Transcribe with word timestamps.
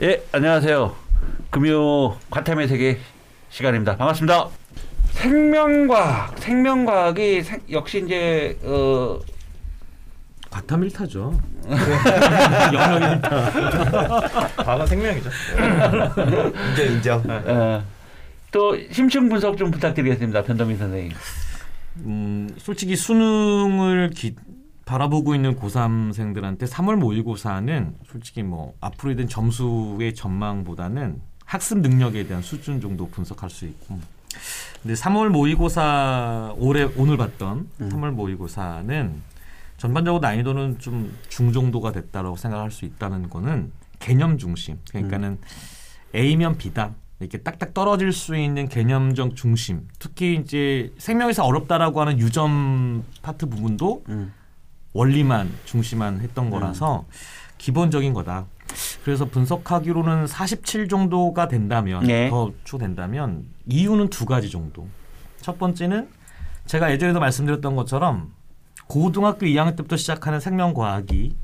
예, 0.00 0.22
안녕하세요. 0.32 0.94
금요 1.50 2.16
과탐의 2.30 2.66
세계 2.68 2.98
시간입니다. 3.48 3.96
반갑습니다. 3.96 4.48
생명과학, 5.12 6.38
생명과학이 6.38 7.42
생, 7.42 7.60
역시 7.70 8.02
이제 8.04 8.58
어 8.64 9.20
과탐 10.50 10.82
일타죠. 10.84 11.40
영역 12.74 13.12
일타. 13.12 13.50
과거 14.56 14.86
생명이죠. 14.86 15.30
인정 16.70 16.86
인정. 16.86 17.22
어, 17.28 17.84
또 18.50 18.76
심층 18.90 19.28
분석 19.28 19.56
좀 19.56 19.70
부탁드리겠습니다. 19.70 20.42
변도민 20.42 20.76
선생님. 20.76 21.12
음, 21.98 22.50
솔직히 22.58 22.96
수능을 22.96 24.10
기, 24.10 24.34
바라보고 24.84 25.34
있는 25.34 25.56
고3생들한테 25.56 26.68
3월 26.68 26.96
모의고사는 26.96 27.94
솔직히 28.06 28.42
뭐 28.42 28.74
앞으로 28.80 29.16
된 29.16 29.28
점수의 29.28 30.14
전망보다는 30.14 31.20
학습 31.44 31.78
능력에 31.78 32.26
대한 32.26 32.42
수준 32.42 32.80
정도 32.80 33.08
분석할 33.08 33.50
수 33.50 33.64
있고. 33.66 33.98
근데 34.82 34.94
3월 34.94 35.28
모의고사 35.28 36.54
올해 36.58 36.88
오늘 36.96 37.16
봤던 37.16 37.68
음. 37.80 37.88
3월 37.88 38.10
모의고사는 38.10 39.22
전반적으로 39.76 40.20
난이도는 40.20 40.78
좀 40.78 41.16
중정도가 41.28 41.92
됐다라고 41.92 42.36
생각할 42.36 42.70
수 42.70 42.84
있다는 42.84 43.30
거는 43.30 43.72
개념 43.98 44.38
중심. 44.38 44.78
그러니까는 44.88 45.38
A면 46.14 46.56
B다. 46.58 46.94
이렇게 47.20 47.38
딱딱 47.38 47.74
떨어질 47.74 48.12
수 48.12 48.36
있는 48.36 48.68
개념적 48.68 49.36
중심. 49.36 49.88
특히 49.98 50.36
이제 50.36 50.92
생명에서 50.98 51.44
어렵다라고 51.44 52.00
하는 52.00 52.18
유점 52.18 53.04
파트 53.22 53.46
부분도 53.46 54.04
음. 54.08 54.32
원리만 54.94 55.52
중심만 55.64 56.20
했던 56.20 56.48
거라서 56.50 57.04
기본적인 57.58 58.14
거다. 58.14 58.46
그래서 59.04 59.26
분석하기로는 59.26 60.26
47 60.26 60.88
정도가 60.88 61.48
된다면 61.48 62.04
네. 62.06 62.30
더 62.30 62.52
추된다면 62.64 63.44
이유는 63.66 64.08
두 64.08 64.24
가지 64.24 64.50
정도. 64.50 64.86
첫 65.40 65.58
번째는 65.58 66.08
제가 66.66 66.90
예전에도 66.90 67.20
말씀드렸던 67.20 67.76
것처럼 67.76 68.32
고등학교 68.86 69.46
2학년 69.46 69.76
때부터 69.76 69.96
시작하는 69.96 70.40
생명과학이 70.40 71.34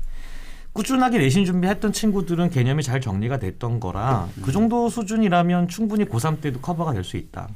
꾸준하게 0.73 1.19
내신 1.19 1.45
준비했던 1.45 1.91
친구들은 1.91 2.49
개념이 2.49 2.81
잘 2.81 3.01
정리가 3.01 3.37
됐던 3.39 3.79
거라 3.81 4.29
그 4.41 4.51
정도 4.53 4.89
수준이라면 4.89 5.67
충분히 5.67 6.05
고3 6.05 6.39
때도 6.41 6.61
커버가 6.61 6.93
될 6.93 7.03
수 7.03 7.17
있다. 7.17 7.49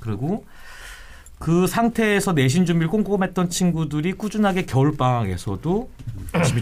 그리고 0.00 0.44
그 1.42 1.66
상태에서 1.66 2.34
내신 2.34 2.66
준비를 2.66 2.88
꼼꼼했던 2.88 3.50
친구들이 3.50 4.12
꾸준하게 4.12 4.64
겨울 4.64 4.96
방학에서도 4.96 5.90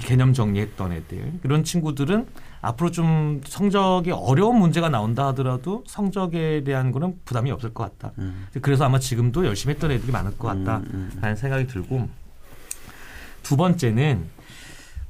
개념 0.00 0.32
정리했던 0.32 0.92
애들 0.92 1.32
이런 1.44 1.64
친구들은 1.64 2.26
앞으로 2.62 2.90
좀 2.90 3.42
성적이 3.44 4.12
어려운 4.12 4.58
문제가 4.58 4.88
나온다 4.88 5.26
하더라도 5.28 5.84
성적에 5.86 6.64
대한 6.64 6.92
거는 6.92 7.18
부담이 7.26 7.50
없을 7.50 7.74
것 7.74 7.98
같다. 7.98 8.14
음. 8.20 8.46
그래서 8.62 8.86
아마 8.86 8.98
지금도 8.98 9.44
열심히 9.44 9.74
했던 9.74 9.90
애들이 9.90 10.12
많을 10.12 10.38
것 10.38 10.50
음, 10.50 10.64
같다라는 10.64 11.20
음. 11.24 11.36
생각이 11.36 11.66
들고 11.66 12.08
두 13.42 13.58
번째는 13.58 14.24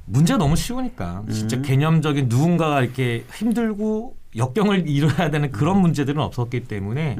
문제가 0.03 0.37
너무 0.37 0.57
쉬우니까 0.57 1.23
진짜 1.31 1.55
음. 1.55 1.61
개념적인 1.61 2.27
누군가가 2.27 2.81
이렇게 2.81 3.23
힘들고 3.33 4.17
역경을 4.35 4.89
이뤄야 4.89 5.31
되는 5.31 5.49
그런 5.49 5.77
음. 5.77 5.81
문제들은 5.83 6.21
없었기 6.21 6.65
때문에 6.65 7.15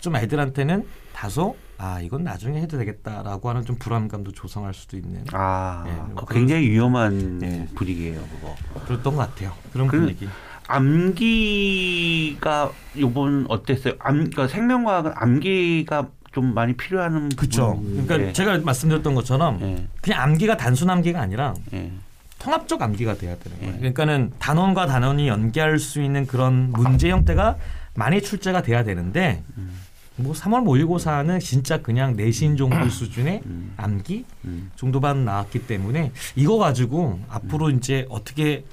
좀 0.00 0.16
애들한테는 0.16 0.84
다소 1.12 1.54
아 1.82 2.00
이건 2.00 2.22
나중에 2.22 2.60
해도 2.60 2.78
되겠다라고 2.78 3.48
하는 3.48 3.64
좀 3.64 3.74
불안감도 3.76 4.30
조성할 4.30 4.72
수도 4.72 4.96
있는 4.96 5.24
아, 5.32 5.82
예, 5.88 5.90
그런- 6.14 6.26
굉장히 6.30 6.70
위험한 6.70 7.40
예. 7.42 7.66
분위기예요, 7.74 8.20
그거. 8.20 8.54
그랬던 8.86 9.16
것 9.16 9.28
같아요. 9.28 9.52
그런 9.72 9.88
그- 9.88 9.98
분위기. 9.98 10.28
암기가 10.68 12.70
요번 13.00 13.46
어땠어요? 13.48 13.94
암, 13.98 14.14
그러니까 14.18 14.46
생명과학은 14.46 15.10
암기가 15.16 16.08
좀 16.30 16.54
많이 16.54 16.76
필요한 16.76 17.28
그렇죠. 17.30 17.82
그러니까 18.06 18.32
제가 18.32 18.58
말씀드렸던 18.60 19.16
것처럼 19.16 19.58
예, 19.62 19.84
그냥 20.00 20.22
암기가 20.22 20.56
단순 20.56 20.88
암기가 20.88 21.20
아니라 21.20 21.54
예. 21.74 21.90
통합적 22.38 22.80
암기가 22.80 23.16
돼야 23.16 23.36
되는 23.36 23.58
거예요. 23.58 23.74
예. 23.74 23.78
그러니까는 23.78 24.32
단원과 24.38 24.86
단원이 24.86 25.26
연계할 25.26 25.80
수 25.80 26.00
있는 26.00 26.28
그런 26.28 26.70
문제 26.70 27.10
형태가 27.10 27.56
많이 27.96 28.22
출제가 28.22 28.62
돼야 28.62 28.84
되는데 28.84 29.42
음. 29.58 29.72
뭐 30.16 30.32
3월 30.34 30.62
모의고사는 30.62 31.40
진짜 31.40 31.80
그냥 31.80 32.16
내신 32.16 32.56
정도 32.56 32.88
수준의 32.90 33.42
음, 33.46 33.74
암기 33.76 34.24
음. 34.44 34.70
정도만 34.76 35.24
나왔기 35.24 35.66
때문에 35.66 36.12
이거 36.36 36.58
가지고 36.58 37.18
앞으로 37.28 37.70
이제 37.70 38.06
어떻게 38.10 38.64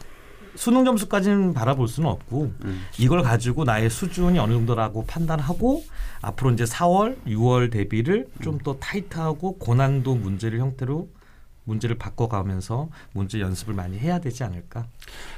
수능 0.55 0.83
점수까지는 0.83 1.53
바라볼 1.53 1.87
수는 1.87 2.09
없고 2.09 2.51
음. 2.65 2.81
이걸 2.97 3.21
가지고 3.21 3.63
나의 3.63 3.89
수준이 3.89 4.39
어느 4.39 4.51
정도라고 4.53 5.05
판단하고 5.05 5.83
앞으로 6.21 6.51
이제 6.51 6.65
4월, 6.65 7.15
6월 7.25 7.71
대비를 7.71 8.27
좀 8.41 8.57
더 8.59 8.75
타이트하고 8.77 9.57
고난도 9.57 10.15
문제를 10.15 10.59
형태로 10.59 11.07
문제를 11.69 11.97
바꿔가면서 11.97 12.89
문제 13.13 13.39
연습을 13.39 13.73
많이 13.73 13.97
해야 13.97 14.19
되지 14.19 14.43
않을까? 14.43 14.85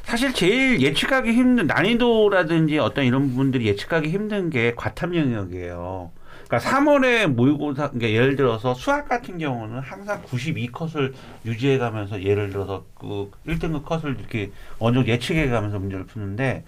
사실 0.04 0.34
제일 0.34 0.82
예측하기 0.82 1.32
힘든 1.32 1.68
난이도라든지 1.68 2.80
어떤 2.80 3.06
이런 3.06 3.30
부분들이 3.30 3.68
예측하기 3.68 4.10
힘든 4.10 4.50
게 4.50 4.74
과탐 4.76 5.16
영역이에요. 5.16 6.12
그러니까 6.48 6.70
3월에 6.70 7.28
모의고사, 7.28 7.92
그러니까 7.92 8.10
예를 8.10 8.36
들어서 8.36 8.74
수학 8.74 9.08
같은 9.08 9.38
경우는 9.38 9.80
항상 9.80 10.22
92컷을 10.24 11.14
유지해 11.46 11.78
가면서 11.78 12.24
예를 12.24 12.50
들어서 12.50 12.84
그 12.96 13.32
1등급 13.48 13.86
컷을 13.86 14.18
이렇게 14.20 14.52
어느 14.80 14.96
정도 14.96 15.10
예측해 15.10 15.48
가면서 15.50 15.80
문제를 15.80 16.06
푸는데 16.06 16.66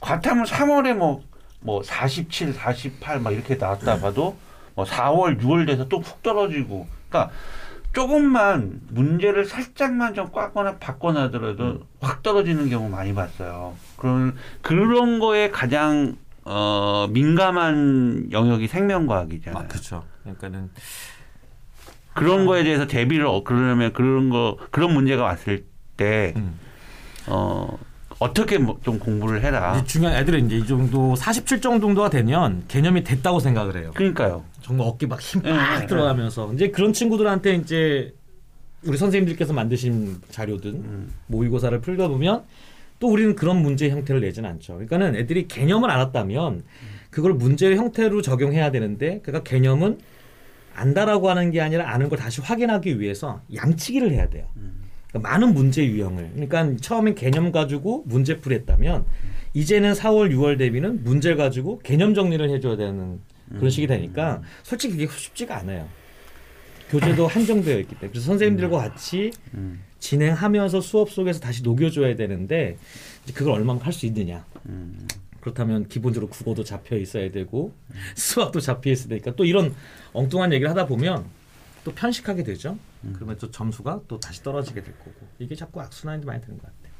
과탐은 0.00 0.44
3월에 0.44 0.94
뭐, 0.94 1.22
뭐 1.60 1.82
47, 1.82 2.52
48 2.52 3.20
막 3.20 3.32
이렇게 3.32 3.54
나왔다 3.54 3.98
봐도 4.00 4.36
뭐 4.74 4.84
4월, 4.84 5.40
6월 5.40 5.66
돼서 5.66 5.88
또푹 5.88 6.22
떨어지고 6.22 6.86
그러니까 7.08 7.32
조금만 7.94 8.80
문제를 8.90 9.44
살짝만 9.44 10.14
좀 10.14 10.30
꽉거나 10.32 10.78
받거나 10.78 11.22
하더라도 11.22 11.80
확 12.00 12.22
떨어지는 12.22 12.68
경우 12.68 12.88
많이 12.88 13.14
봤어요. 13.14 13.74
그런 13.96 14.34
그런 14.62 15.20
거에 15.20 15.50
가장 15.50 16.16
어 16.44 17.06
민감한 17.10 18.28
영역이 18.32 18.66
생명과학이잖아요. 18.66 19.64
아, 19.64 19.66
그렇죠. 19.66 20.04
그러니까는 20.22 20.70
그런 22.14 22.46
거에 22.46 22.64
대해서 22.64 22.86
대비를 22.86 23.26
어, 23.26 23.42
그러려면 23.44 23.92
그런 23.92 24.28
거 24.28 24.58
그런 24.70 24.92
문제가 24.92 25.22
왔을 25.22 25.64
때 25.96 26.34
음. 26.36 26.58
어, 27.28 27.78
어떻게 28.18 28.58
뭐좀 28.58 28.98
공부를 28.98 29.42
해라. 29.42 29.82
중요한 29.84 30.16
애들은 30.16 30.46
이제 30.46 30.56
이 30.56 30.66
정도 30.66 31.14
47 31.14 31.60
정도가 31.60 32.10
되면 32.10 32.64
개념이 32.68 33.04
됐다고 33.04 33.38
생각을 33.40 33.76
해요. 33.76 33.92
그러니까요. 33.94 34.44
정말 34.64 34.88
어깨 34.88 35.06
막힘 35.06 35.42
예, 35.44 35.50
빡 35.50 35.82
예, 35.82 35.86
들어가면서 35.86 36.52
이제 36.54 36.70
그런 36.70 36.94
친구들한테 36.94 37.56
이제 37.56 38.14
우리 38.86 38.96
선생님들께서 38.96 39.52
만드신 39.52 40.22
자료든 40.30 40.70
음. 40.70 41.12
모의고사를 41.26 41.78
풀려보면 41.82 42.44
또 42.98 43.08
우리는 43.08 43.34
그런 43.34 43.60
문제 43.60 43.90
형태를 43.90 44.22
내지는 44.22 44.48
않죠. 44.48 44.74
그러니까는 44.74 45.16
애들이 45.16 45.48
개념을 45.48 45.90
알았다면 45.90 46.64
그걸 47.10 47.34
문제 47.34 47.76
형태로 47.76 48.22
적용해야 48.22 48.70
되는데 48.70 49.20
그러니까 49.22 49.42
개념은 49.42 49.98
안다라고 50.74 51.28
하는 51.28 51.50
게 51.50 51.60
아니라 51.60 51.90
아는 51.90 52.08
걸 52.08 52.18
다시 52.18 52.40
확인하기 52.40 52.98
위해서 53.00 53.42
양치기를 53.54 54.12
해야 54.12 54.30
돼요. 54.30 54.46
그러니까 55.08 55.30
많은 55.30 55.52
문제 55.52 55.86
유형을 55.86 56.30
그러니까 56.34 56.74
처음엔 56.80 57.14
개념 57.14 57.52
가지고 57.52 58.04
문제 58.06 58.38
풀이 58.38 58.54
했다면 58.54 59.04
이제는 59.52 59.92
4월 59.92 60.34
6월 60.34 60.56
대비는 60.56 61.04
문제 61.04 61.34
가지고 61.34 61.80
개념 61.80 62.14
정리를 62.14 62.48
해줘야 62.48 62.76
되는 62.76 63.20
그런 63.48 63.70
식이 63.70 63.86
되니까 63.86 64.42
솔직히 64.62 64.96
그게 64.96 65.06
쉽지가 65.06 65.56
않아요. 65.58 65.88
교재도 66.90 67.26
한정되어 67.26 67.78
있기 67.80 67.94
때문에 67.94 68.10
그래서 68.10 68.26
선생님들과 68.26 68.78
같이 68.78 69.32
음, 69.54 69.82
진행하면서 69.98 70.80
수업 70.80 71.10
속에서 71.10 71.40
다시 71.40 71.62
녹여줘야 71.62 72.14
되는데 72.14 72.76
그걸 73.34 73.54
얼마나 73.54 73.80
할수 73.80 74.06
있느냐. 74.06 74.44
음. 74.66 75.06
그렇다면 75.40 75.88
기본적으로 75.88 76.30
국어도 76.30 76.64
잡혀 76.64 76.96
있어야 76.96 77.30
되고 77.30 77.74
수학도 78.14 78.60
잡혀 78.60 78.90
있어야 78.90 79.08
되니까 79.08 79.34
또 79.34 79.44
이런 79.44 79.74
엉뚱한 80.14 80.52
얘기를 80.54 80.70
하다 80.70 80.86
보면 80.86 81.26
또 81.84 81.92
편식하게 81.92 82.44
되죠. 82.44 82.78
그러면 83.14 83.36
또 83.38 83.50
점수가 83.50 84.00
또 84.08 84.18
다시 84.18 84.42
떨어지게 84.42 84.82
될 84.82 84.96
거고 84.98 85.12
이게 85.38 85.54
자꾸 85.54 85.82
악순환이 85.82 86.24
많이 86.24 86.40
되는 86.40 86.56
것 86.58 86.64
같아요. 86.66 86.94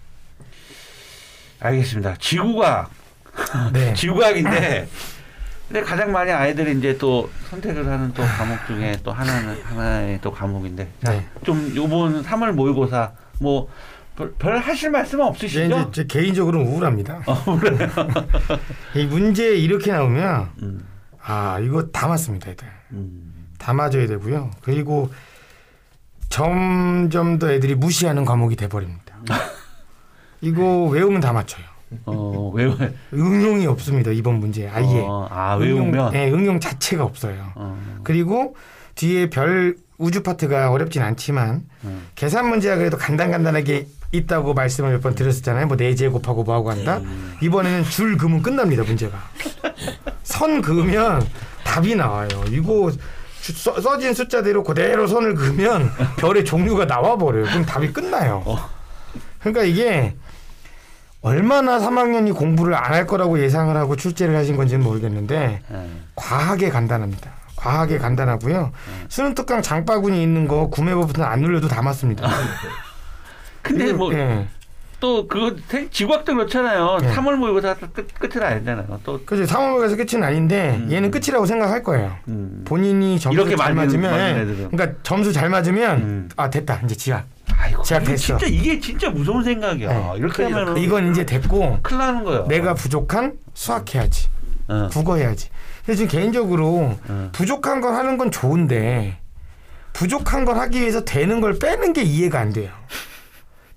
알겠습니다. 1.61 2.17
지구과학. 2.17 2.91
네. 3.73 3.95
지구과학인데 3.97 4.89
근데 5.69 5.81
가장 5.83 6.13
많이 6.13 6.31
아이들이 6.31 6.77
이제 6.79 6.97
또 6.99 7.31
선택을 7.51 7.87
하는 7.87 8.13
또 8.13 8.23
과목 8.23 8.67
중에 8.67 8.97
또 9.03 9.13
하나는 9.13 9.61
하나의 9.63 10.19
또 10.21 10.31
과목인데 10.31 10.89
자, 11.03 11.13
네. 11.13 11.27
좀 11.43 11.73
요번 11.75 12.23
3월 12.23 12.53
모의고사 12.53 13.13
뭐별 13.41 14.59
하실 14.59 14.91
말씀은 14.91 15.25
네, 15.25 15.29
없으시죠? 15.31 15.65
이제 15.65 15.87
제 15.93 16.05
개인적으로는 16.07 16.67
우울합니다. 16.67 17.23
이 18.95 19.07
문제 19.07 19.57
이렇게 19.57 19.91
나오면 19.93 20.51
음, 20.63 20.87
아 21.23 21.59
이거 21.61 21.87
다 21.87 22.09
맞습니다, 22.09 22.51
애들. 22.51 22.69
음, 22.93 23.49
다 23.59 23.73
맞아야 23.73 24.07
되고요. 24.07 24.51
그리고 24.61 25.11
점점 26.29 27.39
더 27.39 27.51
애들이 27.51 27.75
무시하는 27.75 28.25
과목이 28.25 28.57
돼버립니다. 28.57 29.15
이거 30.43 30.85
외우면 30.85 31.21
다 31.21 31.33
맞춰요. 31.33 31.65
어, 32.07 32.51
외워. 32.55 32.77
응용이 33.13 33.67
없습니다. 33.67 34.11
이번 34.11 34.41
문제 34.41 34.69
아예. 34.69 35.01
어, 35.01 35.29
아, 35.31 35.55
외우면. 35.57 35.95
응용, 35.95 36.11
네, 36.13 36.31
응용 36.31 36.61
자체가 36.61 37.05
없어요. 37.05 37.53
어. 37.55 38.01
그리고 38.03 38.57
뒤에 38.95 39.31
별 39.31 39.77
우주 39.99 40.23
파트가 40.23 40.71
어렵진 40.71 41.03
않지만 41.03 41.63
음. 41.85 42.07
계산 42.15 42.49
문제가 42.49 42.77
그래도 42.77 42.97
간단간단하게 42.99 43.87
있다고 44.13 44.55
말씀을 44.55 44.93
몇 44.93 45.01
번 45.03 45.15
드렸었잖아요. 45.15 45.67
뭐네 45.67 45.95
제곱하고 45.97 46.45
뭐하고 46.45 46.71
한다. 46.71 47.01
이번에는 47.43 47.85
줄 47.85 48.17
그으면 48.17 48.43
끝납니다. 48.43 48.83
문제가. 48.85 49.19
선 50.23 50.63
그으면 50.63 51.27
답이 51.65 51.95
나와요. 51.97 52.29
이거 52.51 52.91
주- 53.41 53.53
써, 53.53 53.81
써진 53.81 54.15
숫자대로 54.15 54.63
그대로 54.63 55.07
선을 55.07 55.35
그으면 55.35 55.91
별의 56.17 56.45
종류가 56.45 56.87
나와 56.87 57.17
버려요. 57.17 57.45
그럼 57.45 57.65
답이 57.67 57.93
끝나요. 57.93 58.45
그러니까 59.41 59.65
이게 59.65 60.15
얼마나 61.29 61.79
3학년이 61.79 62.35
공부를 62.37 62.75
안 62.75 62.93
할 62.95 63.07
거라고 63.07 63.41
예상을 63.41 63.75
하고 63.77 63.97
출제를 63.97 64.37
하신 64.37 64.57
건지는 64.57 64.85
모르겠는데 64.85 65.63
예. 65.73 65.87
과하게 66.15 66.69
간단합니다. 66.69 67.31
과하게 67.57 67.97
간단하고요. 67.99 68.73
수능 69.09 69.35
특강 69.35 69.63
장바구니 69.63 70.23
있는 70.23 70.47
거 70.47 70.69
구매 70.69 70.95
버튼 70.95 71.25
안 71.25 71.41
눌러도 71.41 71.67
다 71.67 71.81
맞습니다. 71.83 72.29
근데 73.63 73.85
그리고, 73.87 73.99
뭐 74.11 74.15
예. 74.15 74.47
또 75.01 75.27
그거 75.27 75.57
생- 75.69 75.89
지구학도 75.91 76.35
그렇잖아요. 76.35 76.99
네. 77.01 77.13
3월 77.15 77.37
모의고사 77.37 77.75
끝 77.75 78.07
끝은 78.19 78.43
아니잖아요. 78.43 79.01
또 79.03 79.21
그죠. 79.25 79.45
3월에서 79.45 79.97
끝은 79.97 80.23
아닌데 80.23 80.77
음. 80.79 80.93
얘는 80.93 81.11
끝이라고 81.11 81.47
생각할 81.47 81.83
거예요. 81.83 82.15
음. 82.29 82.63
본인이 82.67 83.19
점수 83.19 83.35
이렇게 83.41 83.57
잘 83.57 83.75
맞으면 83.75 84.15
예. 84.21 84.41
애들은. 84.43 84.71
그러니까 84.71 84.99
점수 85.03 85.33
잘 85.33 85.49
맞으면 85.49 85.97
음. 85.99 86.29
아 86.37 86.49
됐다 86.51 86.81
이제 86.85 86.95
지학. 86.95 87.25
아이고, 87.65 87.83
제가 87.83 88.03
이게 88.03 88.11
됐어. 88.13 88.37
진짜 88.39 88.47
이게 88.47 88.79
진짜 88.81 89.11
무서운 89.11 89.43
생각이야. 89.43 89.89
네. 89.89 90.13
이렇게 90.19 90.43
하면은 90.45 90.77
이건 90.77 91.11
이제 91.11 91.25
됐고 91.25 91.79
큰일 91.83 91.99
나는 91.99 92.25
거야. 92.25 92.47
내가 92.47 92.75
부족한 92.75 93.39
수학 93.55 93.95
해야지. 93.95 94.29
어. 94.69 94.89
국어 94.93 95.17
해야지. 95.17 95.49
근데 95.85 95.97
지금 95.97 96.11
개인적으로 96.11 96.97
어. 97.09 97.31
부족한 97.33 97.81
걸 97.81 97.95
하는 97.95 98.17
건 98.17 98.31
좋은데 98.31 99.19
부족한 99.93 100.45
걸 100.45 100.59
하기 100.59 100.81
위해서 100.81 101.05
되는 101.05 101.41
걸 101.41 101.59
빼는 101.59 101.93
게 101.93 102.03
이해가 102.03 102.39
안 102.39 102.53
돼요. 102.53 102.71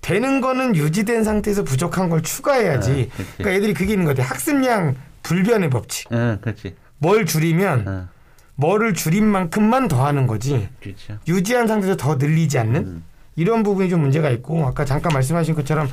되는 0.00 0.40
거는 0.40 0.76
유지된 0.76 1.24
상태에서 1.24 1.64
부족한 1.64 2.08
걸 2.08 2.22
추가해야지. 2.22 3.10
어. 3.12 3.22
그러니까 3.38 3.56
애들이 3.56 3.74
그게 3.74 3.92
있는 3.92 4.04
것 4.04 4.16
같아요. 4.16 4.30
학습량 4.30 4.96
불변의 5.22 5.70
법칙. 5.70 6.08
응, 6.12 6.38
그렇지. 6.40 6.74
뭘 6.98 7.26
줄이면 7.26 7.88
어, 7.88 8.08
뭐를 8.54 8.92
줄인 8.94 9.24
만큼만 9.26 9.88
더 9.88 10.04
하는 10.04 10.26
거지. 10.26 10.68
그렇죠. 10.82 11.18
유지한 11.28 11.66
상태에서 11.66 11.96
더 11.96 12.16
늘리지 12.16 12.58
않는 12.58 12.76
음. 12.76 13.04
이런 13.38 13.62
부분이 13.62 13.88
좀 13.88 14.00
문제가 14.00 14.30
있고 14.30 14.66
아까 14.66 14.84
잠깐 14.84 15.12
말씀하신 15.12 15.54
것처럼 15.54 15.88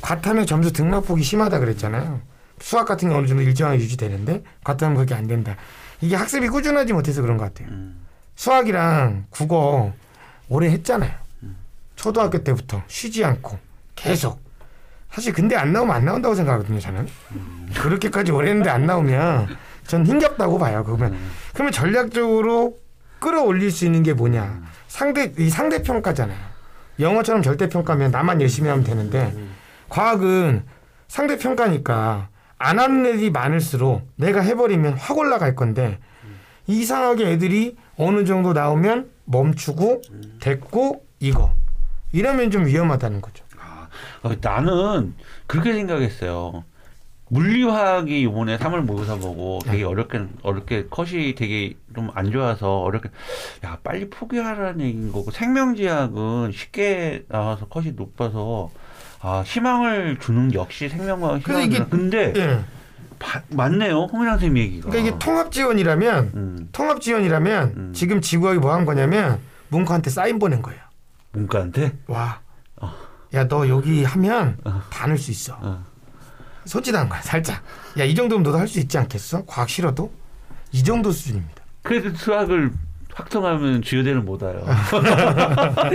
과탐의 0.00 0.46
점수 0.46 0.72
등락폭이 0.72 1.22
심하다 1.22 1.58
그랬잖아요. 1.58 2.22
수학 2.58 2.86
같은 2.86 3.10
게 3.10 3.14
어느 3.14 3.26
정도 3.26 3.42
일정하게 3.42 3.78
유지되는데 3.80 4.42
과탐은 4.64 4.96
그게 4.96 5.14
안 5.14 5.26
된다. 5.26 5.56
이게 6.00 6.16
학습이 6.16 6.48
꾸준하지 6.48 6.94
못해서 6.94 7.20
그런 7.20 7.36
것 7.36 7.44
같아요. 7.44 7.68
음. 7.68 8.06
수학이랑 8.34 9.26
국어 9.28 9.92
오래 10.48 10.70
했잖아요. 10.70 11.12
초등학교 11.96 12.42
때부터 12.42 12.82
쉬지 12.86 13.24
않고 13.24 13.58
계속. 13.94 14.40
사실 15.12 15.34
근데 15.34 15.54
안 15.54 15.72
나오면 15.74 15.94
안 15.96 16.04
나온다고 16.04 16.34
생각하거든요. 16.34 16.80
저는 16.80 17.06
그렇게까지 17.74 18.32
오래 18.32 18.48
했는데 18.48 18.70
안 18.70 18.86
나오면 18.86 19.48
전 19.86 20.06
힘겹다고 20.06 20.58
봐요. 20.58 20.82
그러면 20.84 21.14
그러면 21.52 21.72
전략적으로 21.72 22.78
끌어올릴 23.18 23.70
수 23.70 23.84
있는 23.84 24.02
게 24.02 24.14
뭐냐? 24.14 24.62
상대 24.88 25.32
이 25.38 25.50
상대 25.50 25.82
평가잖아요. 25.82 26.55
영어처럼 26.98 27.42
절대 27.42 27.68
평가면 27.68 28.10
나만 28.10 28.40
열심히 28.40 28.68
하면 28.68 28.84
되는데 28.84 29.32
과학은 29.88 30.64
상대 31.08 31.38
평가니까 31.38 32.28
안 32.58 32.78
하는 32.78 33.06
애들이 33.06 33.30
많을수록 33.30 34.08
내가 34.16 34.40
해버리면 34.40 34.94
확 34.94 35.18
올라갈 35.18 35.54
건데 35.54 35.98
이상하게 36.66 37.30
애들이 37.32 37.76
어느 37.96 38.24
정도 38.24 38.52
나오면 38.52 39.10
멈추고 39.24 40.02
됐고 40.40 41.04
이거 41.20 41.52
이러면 42.12 42.50
좀 42.50 42.66
위험하다는 42.66 43.20
거죠. 43.20 43.44
아, 43.58 43.88
어, 44.22 44.32
나는 44.40 45.14
그렇게 45.46 45.72
생각했어요. 45.74 46.64
물리화학이 47.28 48.20
이번에 48.22 48.56
3월 48.58 48.80
모의고사 48.82 49.16
보고 49.16 49.58
되게 49.64 49.82
어렵게 49.84 50.26
어렵게 50.42 50.86
컷이 50.90 51.34
되게 51.34 51.74
좀 51.94 52.10
안 52.14 52.30
좋아서 52.30 52.78
어렵게 52.82 53.08
야 53.64 53.78
빨리 53.82 54.08
포기하라는 54.10 54.80
얘기인 54.82 55.10
거고 55.12 55.30
생명지학은 55.30 56.52
쉽게 56.52 57.24
나와서 57.28 57.66
컷이 57.66 57.92
높아서 57.92 58.70
아 59.20 59.42
희망을 59.44 60.18
주는 60.20 60.52
역시 60.54 60.86
이게- 60.86 60.94
희망을 60.96 61.40
근데 61.88 62.32
예. 62.36 62.64
바- 63.18 63.42
맞네요 63.50 64.04
홍민환 64.04 64.34
선생님 64.34 64.62
얘기가 64.62 64.90
그러니까 64.90 65.08
이게 65.08 65.18
통합 65.18 65.50
지원이라면 65.50 66.30
음, 66.34 66.68
통합 66.70 67.00
지원이라면 67.00 67.72
음. 67.76 67.92
지금 67.94 68.20
지구학이 68.20 68.58
뭐 68.58 68.72
한 68.72 68.84
거냐면 68.84 69.40
문과한테 69.68 70.10
사인 70.10 70.38
보낸 70.38 70.62
거예요. 70.62 70.78
문과한테 71.32 71.96
와. 72.06 72.40
어. 72.76 72.92
야, 73.34 73.48
너 73.48 73.66
여기 73.68 74.04
하면 74.04 74.58
어. 74.64 74.80
다 74.90 75.06
넣을 75.06 75.18
수 75.18 75.30
있어. 75.32 75.58
어. 75.60 75.84
솔직한 76.66 77.08
거야, 77.08 77.20
살짝. 77.22 77.62
야, 77.98 78.04
이 78.04 78.14
정도면 78.14 78.42
너도 78.42 78.58
할 78.58 78.68
수 78.68 78.78
있지 78.80 78.98
않겠어? 78.98 79.44
과학 79.46 79.68
싫어도? 79.68 80.10
이 80.72 80.82
정도 80.82 81.10
수준입니다. 81.10 81.62
그래도 81.82 82.14
수학을 82.16 82.72
확통하면 83.14 83.80
주요대는 83.82 84.24
못 84.26 84.42
와요. 84.42 84.66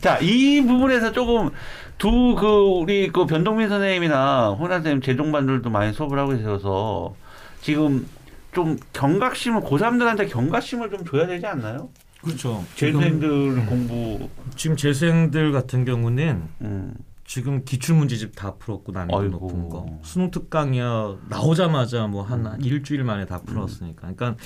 자, 0.00 0.18
이 0.20 0.60
부분에서 0.62 1.12
조금 1.12 1.50
두 1.98 2.34
그 2.36 2.46
우리 2.80 3.08
그 3.08 3.26
변동민 3.26 3.68
선생님이나 3.68 4.50
호나 4.58 4.76
선생님 4.76 5.02
재종반들도 5.02 5.68
많이 5.70 5.92
수업을 5.92 6.18
하고 6.18 6.32
있어서 6.34 7.14
지금 7.60 8.06
좀 8.52 8.76
경각심을 8.92 9.60
고3들한테 9.62 10.30
경각심을 10.30 10.90
좀 10.90 11.04
줘야 11.04 11.26
되지 11.26 11.46
않나요? 11.46 11.88
그렇죠. 12.22 12.64
재수생들 12.76 13.66
공부 13.66 14.28
지금 14.56 14.76
재수생들 14.76 15.52
같은 15.52 15.84
경우는 15.84 16.42
음. 16.62 16.94
지금 17.32 17.64
기출 17.64 17.94
문제집 17.94 18.36
다 18.36 18.56
풀었고 18.56 18.92
난이도 18.92 19.18
아이고. 19.18 19.30
높은 19.38 19.68
거 19.70 19.86
수능 20.02 20.30
특강이야 20.30 21.16
나오자마자 21.30 22.06
뭐한 22.06 22.60
일주일 22.62 23.04
만에 23.04 23.24
다 23.24 23.40
풀었으니까 23.40 24.12
그러니까 24.12 24.36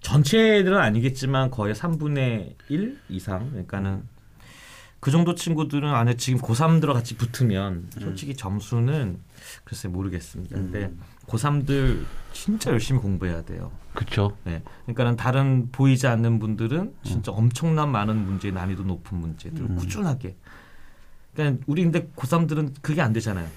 전체 0.00 0.58
애들은 0.58 0.78
아니겠지만 0.78 1.50
거의 1.50 1.74
3분의 1.74 2.54
1 2.68 3.00
이상 3.08 3.50
그러니까는 3.50 4.04
그 5.00 5.10
정도 5.10 5.34
친구들은 5.34 5.92
안에 5.92 6.14
지금 6.14 6.40
고3들과 6.40 6.92
같이 6.92 7.16
붙으면 7.16 7.90
솔직히 7.98 8.36
점수는 8.36 9.18
글쎄 9.64 9.88
모르겠습니다. 9.88 10.54
근데 10.54 10.84
음. 10.84 11.00
고3들 11.26 12.04
진짜 12.32 12.70
열심히 12.70 13.00
공부해야 13.00 13.42
돼요. 13.42 13.72
그쵸. 13.94 14.36
네. 14.44 14.62
그러니까는 14.84 15.16
다른 15.16 15.72
보이지 15.72 16.06
않는 16.06 16.38
분들은 16.38 16.94
진짜 17.02 17.32
엄청난 17.32 17.90
많은 17.90 18.16
문제 18.16 18.52
난이도 18.52 18.84
높은 18.84 19.18
문제들 19.18 19.60
을 19.60 19.70
음. 19.70 19.76
꾸준하게. 19.76 20.36
그러니까 21.34 21.62
우리 21.66 21.82
근데 21.82 22.08
고3들은 22.16 22.74
그게 22.82 23.00
안 23.00 23.12
되잖아요. 23.12 23.48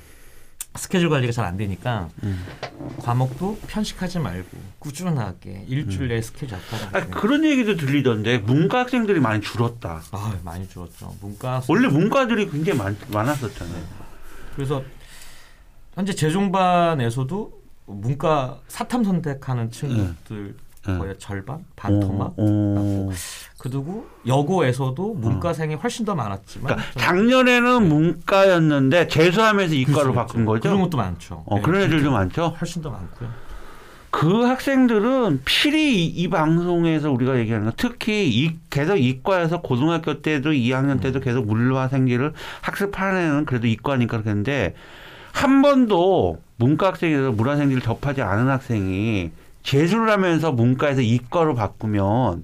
스케줄 0.76 1.10
관리가 1.10 1.34
잘 1.34 1.46
안 1.46 1.58
되니까 1.58 2.08
음. 2.24 2.46
과목도 3.00 3.60
편식하지 3.68 4.20
말고 4.20 4.58
꾸준하게 4.80 5.66
일주일 5.68 6.08
내에 6.08 6.22
스케줄 6.22 6.58
잡아라. 6.70 6.98
아, 6.98 7.08
그런 7.10 7.44
얘기도 7.44 7.76
들리던데 7.76 8.38
문과 8.40 8.80
학생들이 8.80 9.20
많이 9.20 9.42
줄었다. 9.42 10.02
아 10.12 10.40
많이 10.44 10.68
줄었죠. 10.70 11.16
문과 11.20 11.62
원래 11.68 11.88
문과들이 11.90 12.50
굉장히 12.50 12.78
많, 12.80 12.96
많았었잖아요. 13.12 13.84
그래서 14.56 14.82
현재 15.94 16.14
재종반에서도 16.14 17.62
문과 17.88 18.62
사탐 18.70 19.04
선택하는 19.04 19.72
친구들 19.72 20.48
네. 20.48 20.54
거의 20.84 21.16
절반 21.20 21.64
반 21.76 22.00
토막 22.00 22.28
어, 22.30 22.34
어. 22.38 23.10
그리고 23.60 24.08
여고에서도 24.26 25.14
문과생이 25.14 25.76
훨씬 25.76 26.06
더 26.06 26.16
많았지만 26.16 26.66
그러니까 26.66 26.92
좀 26.92 27.02
작년에는 27.02 27.88
문과였는데 27.88 29.08
재수하면서 29.08 29.76
이과로 29.76 29.96
그렇죠, 29.96 30.14
바꾼 30.14 30.46
그렇죠. 30.46 30.46
거죠. 30.46 30.62
그런 30.62 30.82
것도 30.82 30.98
많죠. 30.98 31.44
어, 31.46 31.56
네, 31.58 31.62
그런 31.62 31.82
애들도 31.82 31.98
진짜 31.98 32.12
많죠. 32.12 32.56
훨씬 32.60 32.82
더 32.82 32.90
많고요. 32.90 33.30
그 34.10 34.44
학생들은 34.44 35.42
필히 35.46 36.04
이, 36.04 36.08
이 36.08 36.28
방송에서 36.28 37.12
우리가 37.12 37.38
얘기하는 37.40 37.66
건 37.66 37.74
특히 37.78 38.30
이, 38.30 38.58
계속 38.70 38.98
이과에서 38.98 39.62
고등학교 39.62 40.22
때도 40.22 40.52
2학년 40.52 41.00
때도 41.00 41.20
음. 41.20 41.22
계속 41.22 41.46
물리화 41.46 41.88
생기를 41.88 42.34
학습하는 42.62 43.22
애는 43.22 43.46
그래도 43.46 43.68
이과니까 43.68 44.18
그렇겠는데 44.18 44.76
한 45.32 45.62
번도 45.62 46.42
문과 46.58 46.88
학생에서 46.88 47.32
물화생기를 47.32 47.82
접하지 47.82 48.22
않은 48.22 48.50
학생이 48.50 49.32
재수를 49.64 50.10
하면서 50.10 50.52
문과에서 50.52 51.02
이과로 51.02 51.56
바꾸면 51.56 52.44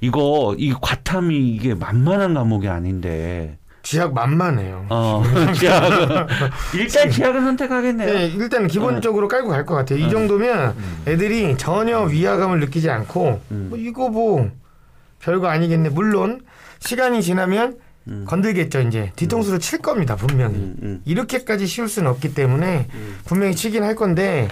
이거 0.00 0.54
이 0.58 0.72
과탐이 0.80 1.54
이게 1.54 1.74
만만한 1.74 2.34
과목이 2.34 2.68
아닌데 2.68 3.58
지학 3.82 4.14
만만해요. 4.14 4.86
어 4.88 5.22
지학은 5.54 6.26
일단 6.74 7.10
지학은 7.10 7.42
선택하겠네요. 7.42 8.12
네, 8.14 8.26
일단 8.28 8.66
기본적으로 8.66 9.28
깔고 9.28 9.48
갈 9.48 9.66
것 9.66 9.74
같아요. 9.74 9.98
이 9.98 10.04
네. 10.04 10.10
정도면 10.10 10.74
애들이 11.06 11.54
전혀 11.58 12.00
위화감을 12.00 12.60
느끼지 12.60 12.88
않고 12.90 13.40
음. 13.50 13.66
뭐 13.68 13.78
이거 13.78 14.08
뭐 14.08 14.50
별거 15.20 15.48
아니겠네. 15.48 15.90
물론 15.90 16.40
시간이 16.80 17.22
지나면 17.22 17.78
음. 18.08 18.24
건들겠죠 18.26 18.80
이제 18.82 19.12
뒤통수를 19.16 19.58
칠 19.60 19.78
겁니다 19.78 20.14
분명히 20.16 20.56
음, 20.56 20.76
음. 20.82 21.00
이렇게까지 21.06 21.66
쉬울 21.66 21.88
수는 21.88 22.10
없기 22.10 22.34
때문에 22.34 22.86
음. 22.92 23.16
분명히 23.24 23.54
치긴 23.54 23.82
할 23.82 23.94
건데 23.94 24.48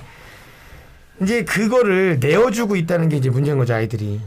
이제 1.22 1.44
그거를 1.44 2.18
내어주고 2.20 2.76
있다는 2.76 3.08
게 3.08 3.16
이제 3.16 3.30
문제인 3.30 3.58
거죠 3.58 3.74
아이들이 3.74 4.20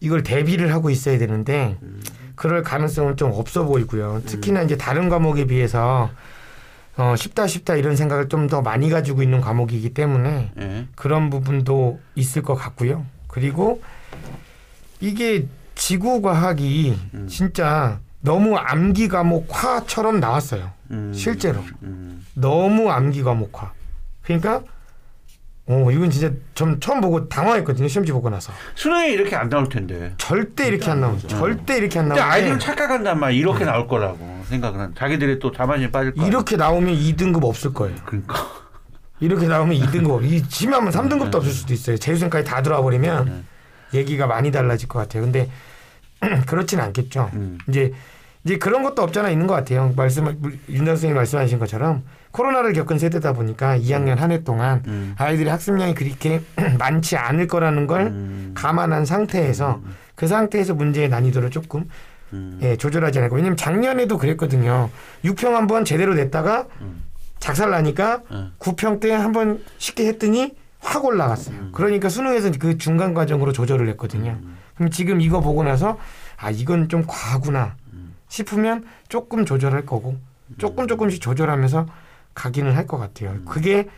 이걸 0.00 0.22
대비를 0.22 0.72
하고 0.72 0.90
있어야 0.90 1.18
되는데 1.18 1.76
그럴 2.34 2.62
가능성은 2.62 3.16
좀 3.16 3.32
없어 3.32 3.64
보이고요 3.64 4.22
특히나 4.26 4.62
이제 4.62 4.76
다른 4.76 5.08
과목에 5.08 5.44
비해서 5.46 6.10
어 6.96 7.14
쉽다 7.16 7.46
쉽다 7.46 7.76
이런 7.76 7.94
생각을 7.96 8.28
좀 8.28 8.48
더 8.48 8.60
많이 8.62 8.88
가지고 8.90 9.22
있는 9.22 9.40
과목이기 9.40 9.90
때문에 9.94 10.52
예. 10.58 10.86
그런 10.96 11.30
부분도 11.30 12.00
있을 12.16 12.42
것 12.42 12.54
같고요. 12.54 13.04
그리고 13.28 13.80
이게 15.00 15.46
지구 15.74 16.20
과학이 16.22 16.98
음. 17.14 17.28
진짜 17.28 18.00
너무 18.20 18.56
암기 18.56 19.08
과목화처럼 19.08 20.18
나왔어요. 20.18 20.72
음. 20.90 21.12
실제로 21.14 21.62
음. 21.82 22.24
너무 22.34 22.90
암기 22.90 23.22
과목화. 23.22 23.72
그러니까 24.22 24.62
어 25.70 25.90
이건 25.90 26.10
진짜 26.10 26.30
좀 26.54 26.80
처음 26.80 27.02
보고 27.02 27.28
당황했거든요. 27.28 27.88
시험지 27.88 28.10
보고 28.12 28.30
나서 28.30 28.52
수능에 28.74 29.10
이렇게 29.10 29.36
안 29.36 29.50
나올 29.50 29.68
텐데. 29.68 30.14
절대 30.16 30.66
이렇게 30.66 30.90
안 30.90 31.00
나오죠. 31.02 31.28
절대 31.28 31.76
이렇게 31.76 31.98
안 31.98 32.08
근데 32.08 32.22
아이들은 32.22 32.58
착각한단 32.58 33.20
말이야. 33.20 33.38
이렇게 33.38 33.66
나올 33.66 33.86
거라고 33.86 34.18
생각은 34.48 34.80
한. 34.80 34.94
자기들이 34.94 35.38
또 35.38 35.52
자만심 35.52 35.92
빠질 35.92 36.14
거야. 36.14 36.26
이렇게 36.26 36.56
나오면 36.56 36.94
2등급 36.94 37.44
없을 37.44 37.74
거예요. 37.74 37.94
그러니까. 38.06 38.46
이렇게 39.20 39.46
나오면 39.46 39.76
2등급, 39.76 40.24
이 40.24 40.42
심하면 40.48 40.90
3등급도 40.92 41.34
없을 41.34 41.52
수도 41.52 41.74
있어요. 41.74 41.98
재수생까지 41.98 42.48
다 42.48 42.62
들어와 42.62 42.80
버리면 42.82 43.24
네. 43.92 43.98
얘기가 43.98 44.26
많이 44.26 44.50
달라질 44.50 44.88
것 44.88 45.00
같아요. 45.00 45.22
근데 45.24 45.50
그렇진 46.46 46.80
않겠죠. 46.80 47.30
음. 47.34 47.58
이제 47.68 47.92
이제 48.48 48.56
그런 48.56 48.82
것도 48.82 49.02
없잖아 49.02 49.28
있는 49.28 49.46
것 49.46 49.52
같아요. 49.52 49.92
말씀 49.94 50.24
윤당 50.70 50.86
선생님 50.96 51.14
말씀하신 51.16 51.58
것처럼 51.58 52.02
코로나를 52.30 52.72
겪은 52.72 52.98
세대다 52.98 53.34
보니까 53.34 53.76
2학년 53.78 54.16
한 54.16 54.30
해 54.30 54.42
동안 54.42 54.82
음. 54.86 55.14
아이들의 55.18 55.50
학습량이 55.52 55.92
그렇게 55.94 56.40
많지 56.78 57.18
않을 57.18 57.46
거라는 57.46 57.86
걸 57.86 58.06
음. 58.06 58.52
감안한 58.54 59.04
상태에서 59.04 59.82
그 60.14 60.26
상태에서 60.26 60.72
문제의 60.74 61.10
난이도를 61.10 61.50
조금 61.50 61.84
음. 62.32 62.58
예, 62.62 62.76
조절하지 62.76 63.18
않을까. 63.18 63.36
왜냐면 63.36 63.56
작년에도 63.58 64.16
그랬거든요. 64.16 64.88
6평 65.24 65.50
한 65.52 65.66
번 65.66 65.84
제대로 65.84 66.14
냈다가 66.14 66.64
음. 66.80 67.02
작살 67.40 67.68
나니까 67.70 68.22
음. 68.30 68.52
9평 68.58 68.98
때 69.00 69.12
한 69.12 69.32
번 69.32 69.62
쉽게 69.76 70.06
했더니 70.08 70.54
확 70.80 71.04
올라갔어요. 71.04 71.72
그러니까 71.72 72.08
수능에서 72.08 72.50
그 72.58 72.78
중간 72.78 73.12
과정으로 73.12 73.52
조절을 73.52 73.88
했거든요. 73.90 74.38
그럼 74.74 74.90
지금 74.90 75.20
이거 75.20 75.40
보고 75.40 75.62
나서 75.64 75.98
아 76.38 76.50
이건 76.50 76.88
좀 76.88 77.04
과구나 77.06 77.76
싶으면 78.28 78.84
조금 79.08 79.44
조절할 79.44 79.84
거고 79.86 80.16
조금 80.58 80.86
조금씩 80.88 81.20
조절하면서 81.20 81.86
가기는 82.34 82.74
할 82.74 82.86
것 82.86 82.98
같아요. 82.98 83.36
그게 83.44 83.88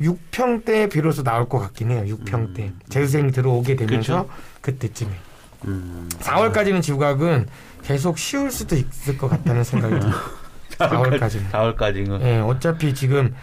6평 0.00 0.64
때 0.64 0.88
비로소 0.88 1.22
나올 1.22 1.48
것 1.48 1.58
같긴 1.58 1.90
해요. 1.90 2.04
6평 2.16 2.54
때 2.54 2.72
재수생이 2.88 3.32
들어오게 3.32 3.76
되면서 3.76 4.26
그때쯤에 4.62 5.10
음. 5.66 6.08
4월까지는 6.20 6.80
지구과학은 6.82 7.46
계속 7.82 8.16
쉬울 8.18 8.50
수도 8.50 8.76
있을 8.76 9.18
것 9.18 9.28
같다는 9.28 9.62
생각이 9.64 10.00
들어요. 10.00 10.14
4월까지는. 10.78 11.50
4월까지는. 11.50 12.20
예, 12.22 12.38
어차피 12.38 12.94
지금 12.94 13.34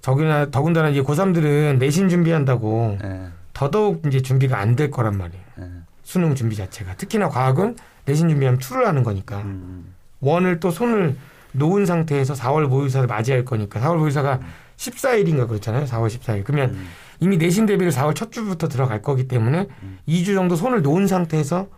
더구나 0.00 0.48
더군다나 0.50 0.88
이제 0.90 1.02
고3들은 1.02 1.78
내신 1.78 2.08
준비한다고 2.08 2.98
예. 3.02 3.26
더더욱 3.52 4.02
이제 4.06 4.22
준비가 4.22 4.58
안 4.60 4.76
될 4.76 4.90
거란 4.92 5.18
말이에요. 5.18 5.42
예. 5.60 5.64
수능 6.04 6.36
준비 6.36 6.54
자체가 6.54 6.94
특히나 6.94 7.28
과학은 7.28 7.76
내신 8.08 8.28
준비하면 8.30 8.58
투를 8.58 8.86
하는 8.86 9.02
거니까 9.02 9.38
음. 9.42 9.94
원을 10.20 10.60
또 10.60 10.70
손을 10.70 11.14
놓은 11.52 11.84
상태에서 11.86 12.34
4월 12.34 12.66
모의사를 12.66 13.06
맞이할 13.06 13.44
거니까 13.44 13.80
4월 13.80 13.96
모의사가 13.98 14.40
14일인가 14.76 15.46
그렇잖아요. 15.46 15.84
4월 15.84 16.06
14일. 16.08 16.44
그러면 16.44 16.70
음. 16.70 16.88
이미 17.20 17.36
내신 17.36 17.66
대비를 17.66 17.92
4월 17.92 18.14
첫 18.14 18.32
주부터 18.32 18.68
들어갈 18.68 19.02
거기 19.02 19.28
때문에 19.28 19.66
2주 20.08 20.34
정도 20.34 20.56
손을 20.56 20.82
놓은 20.82 21.06
상태에서 21.06 21.68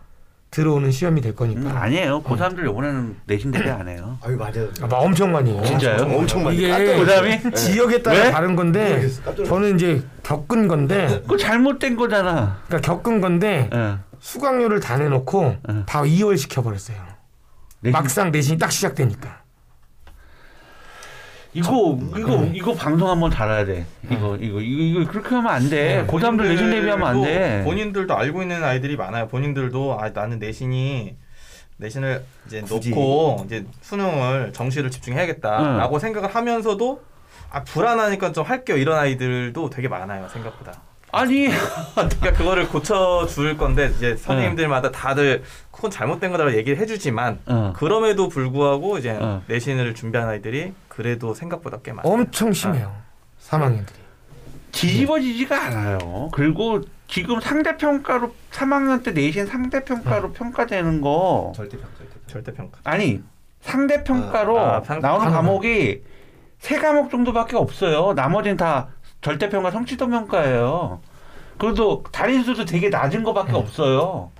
들어오는 0.51 0.91
시험이 0.91 1.21
될 1.21 1.31
음, 1.31 1.35
거니까 1.35 1.81
아니에요. 1.81 2.21
고3들 2.23 2.65
요번에는 2.65 3.15
내신 3.25 3.51
대비 3.51 3.69
안 3.69 3.87
해요. 3.87 4.17
아유 4.23 4.35
맞아요. 4.35 4.67
아, 4.81 4.87
막 4.87 4.97
엄청 4.97 5.31
많이 5.31 5.51
해요. 5.51 5.63
진짜요? 5.65 6.03
엄청 6.03 6.43
많이. 6.43 6.57
이게 6.57 6.69
깜짝 6.69 7.23
고3이? 7.23 7.55
지역에 7.55 8.03
따라 8.03 8.17
왜? 8.19 8.31
다른 8.31 8.55
건데. 8.57 9.07
저는 9.45 9.75
이제 9.75 10.03
겪은 10.23 10.67
건데 10.67 11.21
그거 11.23 11.37
잘못된 11.37 11.95
거잖아. 11.95 12.59
그러니까 12.67 12.93
겪은 12.93 13.21
건데 13.21 13.69
예. 13.73 14.10
수강료를 14.21 14.79
다 14.79 14.97
내놓고 14.97 15.55
응. 15.67 15.83
다 15.85 16.03
2월 16.03 16.37
시켜버렸어요. 16.37 16.97
내신- 17.81 17.91
막상 17.91 18.31
내신이 18.31 18.57
딱 18.59 18.71
시작되니까. 18.71 19.41
이거 21.53 21.99
이거 22.17 22.43
이거 22.53 22.73
방송 22.73 23.09
한번 23.09 23.29
달아야 23.29 23.65
돼. 23.65 23.85
이거 24.09 24.37
이거 24.37 24.61
이거 24.61 25.01
이거 25.01 25.11
그렇게 25.11 25.35
하면 25.35 25.51
안 25.51 25.69
돼. 25.69 26.05
고3들 26.07 26.47
내신 26.47 26.69
대비하면 26.69 27.05
안 27.07 27.21
돼. 27.23 27.61
본인들도 27.65 28.15
알고 28.15 28.41
있는 28.43 28.63
아이들이 28.63 28.95
많아요. 28.95 29.27
본인들도 29.27 29.99
아 29.99 30.09
나는 30.11 30.39
내신이 30.39 31.17
내신을 31.77 32.23
이제 32.45 32.61
굳이. 32.61 32.91
놓고 32.91 33.43
이제 33.47 33.65
수능을 33.81 34.53
정시를 34.53 34.91
집중해야겠다라고 34.91 35.99
생각을 35.99 36.33
하면서도 36.33 37.03
아 37.49 37.63
불안하니까 37.65 38.31
좀 38.31 38.45
할게요 38.45 38.77
이런 38.77 38.97
아이들도 38.97 39.69
되게 39.71 39.89
많아요 39.89 40.29
생각보다. 40.29 40.71
아니 41.11 41.47
그러니까 41.93 42.31
그거를 42.33 42.69
고쳐 42.69 43.25
줄 43.27 43.57
건데 43.57 43.91
이제 43.95 44.15
선생님들마다 44.15 44.91
다들 44.91 45.43
그건 45.71 45.91
잘못된 45.91 46.31
거다라고 46.31 46.57
얘기를 46.57 46.77
해주지만 46.79 47.39
어. 47.47 47.73
그럼에도 47.75 48.29
불구하고 48.29 48.97
이제 48.97 49.17
어. 49.19 49.41
내신을 49.47 49.93
준비한 49.95 50.29
아이들이 50.29 50.73
그래도 50.87 51.33
생각보다 51.33 51.77
꽤 51.83 51.91
많아요. 51.91 52.11
엄청 52.13 52.53
심해요. 52.53 52.95
3학년들이. 53.41 54.01
뒤집어지지가 54.71 55.61
않아요. 55.65 56.29
그리고 56.31 56.81
지금 57.07 57.41
상대평가로 57.41 58.33
3학년 58.51 59.03
때 59.03 59.11
내신 59.11 59.45
상대평가로 59.45 60.31
평가되는 60.31 61.01
거 61.01 61.51
절대평 61.55 61.85
절대평. 61.97 62.21
절대평가. 62.27 62.77
아니 62.85 63.21
상대평가로 63.61 64.59
아, 64.59 64.77
아, 64.77 64.81
상- 64.81 64.99
나오는 65.01 65.25
상- 65.25 65.33
과목이 65.33 66.03
세 66.59 66.77
과목 66.79 67.09
정도밖에 67.11 67.57
없어요. 67.57 68.13
나머지는 68.13 68.55
다 68.55 68.87
절대평가 69.21 69.71
성취도 69.71 70.07
평가예요. 70.09 70.99
그래도 71.57 72.03
달인수도 72.11 72.65
되게 72.65 72.89
낮은 72.89 73.23
거밖에 73.23 73.53
없어요. 73.53 74.31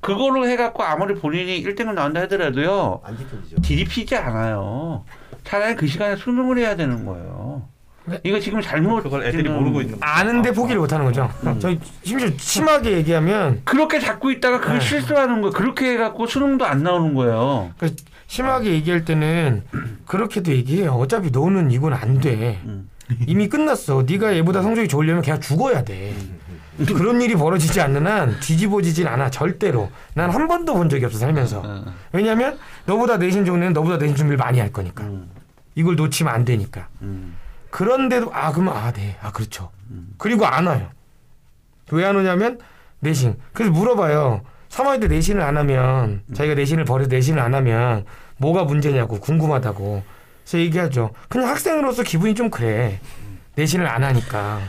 그거로 0.00 0.48
해갖고 0.48 0.82
아무리 0.82 1.14
본인이 1.14 1.62
1등을 1.62 1.94
나온다 1.94 2.20
하더라도요. 2.22 3.00
안 3.04 3.16
지켜지죠. 3.16 3.60
뒤집히지 3.62 4.16
않아요. 4.16 5.04
차라리 5.44 5.76
그 5.76 5.86
시간에 5.86 6.16
수능을 6.16 6.58
해야 6.58 6.74
되는 6.74 7.04
거예요. 7.04 7.68
네. 8.04 8.18
이거 8.24 8.40
지금 8.40 8.60
잘못 8.60 9.02
그걸 9.04 9.22
애들이 9.24 9.48
모르고 9.48 9.80
있는 9.80 10.00
거죠. 10.00 10.04
아는데 10.04 10.50
아, 10.50 10.52
포기를 10.52 10.80
못하는 10.80 11.04
거죠. 11.04 11.30
저희 11.60 11.78
심지어 12.02 12.28
심하게 12.36 12.92
얘기하면 12.92 13.62
그렇게 13.64 14.00
잡고 14.00 14.32
있다가 14.32 14.58
그걸 14.58 14.80
네. 14.80 14.84
실수하는 14.84 15.40
거예요. 15.40 15.52
그렇게 15.52 15.92
해갖고 15.92 16.26
수능도 16.26 16.64
안 16.64 16.82
나오는 16.82 17.14
거예요. 17.14 17.70
그 17.78 17.94
심하게 18.26 18.70
얘기할 18.72 19.04
때는 19.04 19.62
그렇게도 20.06 20.50
얘기해요. 20.52 20.92
어차피 20.94 21.30
너는 21.30 21.70
이건 21.70 21.92
안 21.92 22.18
돼. 22.18 22.60
음. 22.64 22.88
이미 23.26 23.48
끝났어. 23.48 24.04
네가 24.06 24.34
얘보다 24.36 24.62
성적이 24.62 24.88
좋으려면 24.88 25.22
걔가 25.22 25.38
죽어야 25.40 25.82
돼. 25.84 26.14
그런 26.86 27.20
일이 27.20 27.34
벌어지지 27.34 27.80
않는 27.80 28.06
한 28.06 28.40
뒤집어지진 28.40 29.06
않아 29.06 29.30
절대로. 29.30 29.90
난 30.14 30.30
한 30.30 30.48
번도 30.48 30.74
본 30.74 30.88
적이 30.88 31.04
없어 31.04 31.18
살면서. 31.18 31.62
어. 31.64 31.84
왜냐하면 32.12 32.58
너보다 32.86 33.18
내신 33.18 33.44
좋은 33.44 33.62
애는 33.62 33.72
너보다 33.74 33.98
내신 33.98 34.16
준비를 34.16 34.38
많이 34.38 34.58
할 34.58 34.72
거니까. 34.72 35.04
음. 35.04 35.30
이걸 35.74 35.96
놓치면 35.96 36.32
안 36.32 36.44
되니까. 36.44 36.88
음. 37.02 37.36
그런데도 37.70 38.30
아 38.34 38.52
그러면 38.52 38.74
아 38.76 38.92
네. 38.92 39.16
아 39.22 39.32
그렇죠. 39.32 39.70
그리고 40.18 40.46
안 40.46 40.66
와요. 40.66 40.88
왜 41.90 42.04
안 42.04 42.16
오냐면 42.16 42.58
내신. 43.00 43.36
그래서 43.52 43.72
물어봐요. 43.72 44.42
3학년 44.70 45.00
때 45.02 45.08
내신을 45.08 45.42
안 45.42 45.58
하면 45.58 46.22
자기가 46.34 46.54
내신을 46.54 46.84
버려서 46.86 47.08
내신을 47.10 47.40
안 47.40 47.54
하면 47.54 48.04
뭐가 48.38 48.64
문제냐고 48.64 49.20
궁금하다고. 49.20 50.02
그래서 50.42 50.58
얘기하죠. 50.58 51.10
그냥 51.28 51.48
학생으로서 51.48 52.02
기분이 52.02 52.34
좀 52.34 52.50
그래. 52.50 53.00
내신을 53.54 53.86
안 53.86 54.04
하니까. 54.04 54.60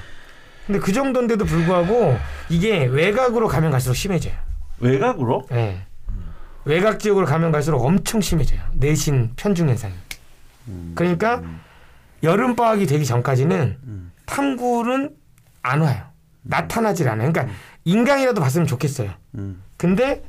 근데 0.66 0.80
그 0.80 0.94
정도인데도 0.94 1.46
불구하고 1.46 2.18
이게 2.50 2.86
외곽으로 2.86 3.48
가면 3.48 3.72
갈수록 3.72 3.96
심해져요. 3.96 4.34
외곽으로? 4.80 5.48
예. 5.52 5.86
외곽 6.66 7.00
지역으로 7.00 7.26
가면 7.26 7.52
갈수록 7.52 7.84
엄청 7.84 8.22
심해져요. 8.22 8.62
내신 8.74 9.34
편중 9.36 9.68
현상이. 9.70 9.94
그러니까 10.96 11.44
여름 12.24 12.56
방학이 12.56 12.86
되기 12.86 13.06
전까지는 13.06 13.78
음. 13.84 14.12
탐구는 14.26 15.10
안 15.62 15.82
와요. 15.82 16.06
나타나질 16.44 17.10
않아요. 17.10 17.32
그러니까 17.32 17.54
인강이라도 17.84 18.40
봤으면 18.40 18.66
좋겠어요. 18.68 19.12
음. 19.36 19.62
근데 19.76 20.24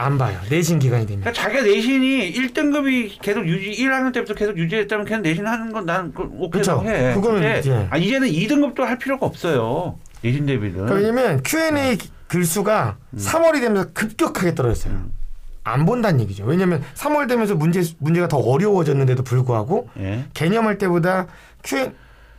안 0.00 0.16
봐요. 0.16 0.38
내신 0.48 0.78
기간이 0.78 1.06
되면. 1.06 1.20
그러니까 1.22 1.42
자기가 1.42 1.62
내신이 1.62 2.32
1등급이 2.32 3.20
계속 3.20 3.44
유지 3.48 3.82
1학년 3.82 4.14
때부터 4.14 4.32
계속 4.34 4.56
유지했다면 4.56 5.04
그냥 5.04 5.22
내신 5.22 5.44
하는 5.46 5.72
건 5.72 5.84
난 5.84 6.12
오케이라고 6.16 6.50
그쵸. 6.50 6.82
해. 6.84 7.14
그거는 7.14 7.58
이제- 7.58 7.88
아, 7.90 7.96
이제는 7.96 8.28
2등급도 8.28 8.80
할 8.82 8.96
필요가 8.98 9.26
없어요. 9.26 9.98
내신 10.22 10.46
대비는. 10.46 10.86
그러니까 10.86 10.94
왜냐면 10.94 11.42
Q&A 11.44 11.98
글수가 12.28 12.96
3월이 13.16 13.60
되면서 13.60 13.88
급격하게 13.92 14.54
떨어졌어요. 14.54 14.94
안 15.64 15.84
본다는 15.84 16.20
얘기죠. 16.20 16.44
왜냐하면 16.44 16.82
3월 16.94 17.28
되면서 17.28 17.54
문제 17.56 17.82
문제가 17.98 18.28
더 18.28 18.36
어려워졌는데도 18.38 19.22
불구하고 19.24 19.88
예. 19.98 20.26
개념할 20.32 20.78
때보다 20.78 21.26
Q 21.64 21.90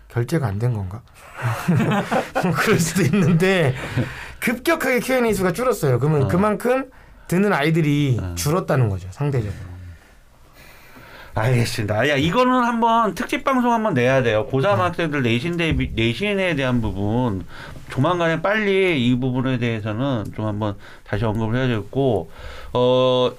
결제가 0.08 0.48
안 0.48 0.60
된 0.60 0.74
건가? 0.74 1.01
뭐 2.44 2.51
그럴 2.56 2.80
수도 2.80 3.01
있는데 3.04 3.75
급격하게 4.39 5.00
Q&A 5.01 5.34
수가 5.34 5.51
줄었어요. 5.51 6.00
그러면 6.00 6.24
어. 6.24 6.28
그만큼 6.28 6.86
듣는 7.29 7.53
아이들이 7.53 8.17
어. 8.19 8.36
줄었다는 8.36 8.89
거죠. 8.89 9.07
상대적으로. 9.12 9.69
알겠습니다. 11.36 12.09
야 12.09 12.15
이거는 12.15 12.51
한번 12.51 13.15
특집 13.15 13.45
방송 13.45 13.71
한번 13.71 13.93
내야 13.93 14.21
돼요. 14.24 14.48
고3 14.51 14.75
학생들 14.75 15.21
내신 15.21 15.55
대비 15.55 15.91
내신에 15.95 16.55
대한 16.55 16.81
부분 16.81 17.45
조만간에 17.89 18.41
빨리 18.41 19.07
이 19.07 19.15
부분에 19.17 19.57
대해서는 19.57 20.25
좀 20.36 20.45
한번 20.45 20.75
다시 21.05 21.24
언급을 21.24 21.55
해야 21.55 21.67
되겠고 21.67 22.29
어 22.74 23.31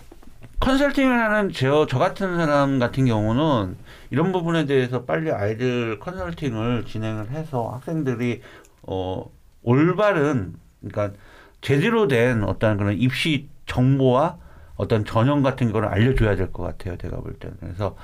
컨설팅을 0.61 1.19
하는 1.19 1.53
저, 1.53 1.87
저 1.87 1.99
같은 1.99 2.37
사람 2.37 2.79
같은 2.79 3.07
경우는 3.07 3.77
이런 4.11 4.33
부분에 4.33 4.67
대해서 4.67 5.05
빨리 5.05 5.31
아이들 5.31 5.99
컨설팅을 5.99 6.85
진행을 6.87 7.31
해서 7.31 7.71
학생들이 7.75 8.41
어 8.83 9.29
올바른 9.63 10.55
그러니까 10.81 11.19
제대로 11.61 12.09
된 12.09 12.45
어떤 12.45 12.79
그런 12.79 12.95
입시 12.97 13.49
정보와 13.71 14.37
어떤 14.77 15.05
전형 15.05 15.43
같은 15.43 15.73
거를 15.73 15.89
알려줘야 15.89 16.37
될 16.37 16.51
것 16.53 16.63
같아요. 16.63 16.97
제가 16.97 17.19
볼 17.19 17.35
때는. 17.35 17.55
그래서, 17.61 17.97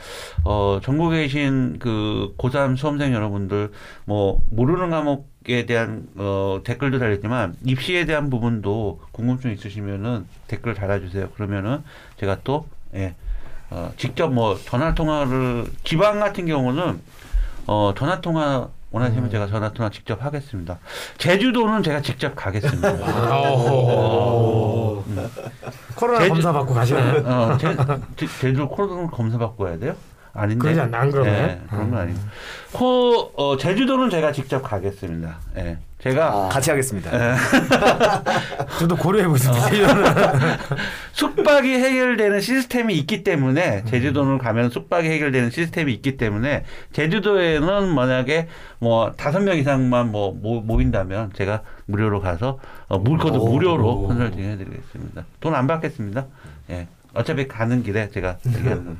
어, 0.45 0.79
전국에 0.83 1.23
계신 1.23 1.79
그 1.79 2.35
고3 2.37 2.77
수험생 2.77 3.15
여러분들, 3.15 3.71
뭐, 4.05 4.41
모르는 4.51 4.91
과목에 4.91 5.65
대한, 5.67 6.07
어, 6.17 6.61
댓글도 6.65 6.99
달렸지만, 6.99 7.57
입시에 7.65 8.05
대한 8.05 8.29
부분도 8.29 9.01
궁금증 9.13 9.53
있으시면은 9.53 10.27
댓글 10.49 10.75
달아주세요. 10.75 11.31
그러면은 11.31 11.83
제가 12.21 12.39
또, 12.45 12.67
예, 12.95 13.15
어, 13.71 13.91
직접 13.97 14.31
뭐, 14.31 14.59
전화통화를, 14.63 15.65
지방 15.83 16.21
같은 16.21 16.45
경우는, 16.45 17.01
어, 17.69 17.95
전화통화 17.97 18.69
원하시면 18.91 19.31
제가 19.31 19.47
전화통화 19.47 19.91
직접 19.91 20.23
하겠습니다. 20.23 20.79
제주도는 21.19 21.83
제가 21.83 22.03
직접 22.03 22.35
가겠습니다. 22.37 22.89
오. 25.19 25.31
코로나 25.95 26.19
제주- 26.21 26.31
검사 26.33 26.53
받고 26.53 26.75
가시나요? 26.75 27.23
어, 27.27 27.57
제, 27.59 27.77
제, 28.17 28.27
제주도 28.41 28.69
코로나 28.69 29.09
검사 29.11 29.39
받고 29.39 29.65
가야 29.65 29.79
돼요? 29.79 29.95
아닌데. 30.37 30.63
그러지 30.63 30.81
않나? 30.81 30.99
안 31.01 31.11
그러면? 31.11 31.33
예, 31.35 31.61
그런 31.71 31.91
건 31.91 32.01
아니고. 32.01 32.19
코, 32.73 33.33
어, 33.37 33.57
제주도는 33.57 34.11
제가 34.11 34.33
직접 34.33 34.63
가겠습니다. 34.63 35.39
예. 35.59 35.79
제가 35.99 36.49
같이 36.53 36.71
하겠습니다. 36.71 37.11
저도 38.79 38.97
고려해보고 38.97 39.35
어. 39.35 39.37
있습니다. 39.37 40.59
숙박이 41.13 41.73
해결되는 41.73 42.41
시스템이 42.41 42.95
있기 42.99 43.25
때문에 43.25 43.83
제주도는 43.85 44.39
가면 44.39 44.71
숙박이 44.71 45.09
해결되는 45.09 45.51
시스템이 45.51 45.93
있기 45.95 46.17
때문에 46.17 46.65
제주도에는 46.93 47.89
만약에 47.95 48.47
뭐 48.79 49.13
다섯 49.17 49.41
명 49.41 49.57
이상만 49.57 50.13
뭐 50.13 50.33
모, 50.33 50.61
모인다면 50.61 51.33
제가 51.35 51.63
무료로 51.87 52.21
가서 52.21 52.59
어, 52.89 52.99
물 52.99 53.19
것도 53.19 53.43
오. 53.43 53.49
무료로 53.53 54.07
컨설팅 54.09 54.45
해드리겠습니다. 54.45 55.25
돈 55.41 55.55
안 55.55 55.67
받겠습니다. 55.67 56.27
예. 56.71 56.89
어차피 57.15 57.47
가는 57.49 57.83
길에 57.83 58.11
제가 58.11 58.39
얘기하는 58.47 58.99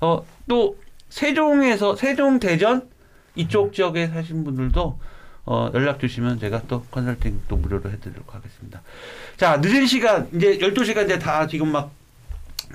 어, 0.00 0.24
또 0.48 0.76
세종에서 1.08 1.96
세종 1.96 2.38
대전 2.40 2.88
이쪽 3.34 3.72
지역에 3.72 4.08
사신 4.08 4.44
분들도 4.44 4.98
어, 5.44 5.70
연락 5.74 5.98
주시면 6.00 6.38
제가 6.38 6.62
또 6.68 6.82
컨설팅 6.90 7.40
또 7.48 7.56
무료로 7.56 7.90
해드리도록 7.90 8.34
하겠습니다. 8.34 8.80
자, 9.36 9.56
늦은 9.56 9.86
시간, 9.86 10.28
이제 10.34 10.56
12시가 10.58 11.04
이제 11.04 11.18
다 11.18 11.46
지금 11.48 11.72
막 11.72 11.90